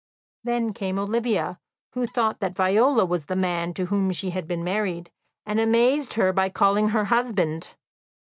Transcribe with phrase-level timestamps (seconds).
[0.43, 1.59] Then came Olivia,
[1.93, 5.11] who thought that Viola was the man to whom she had been married,
[5.45, 7.75] and amazed her by calling her "husband."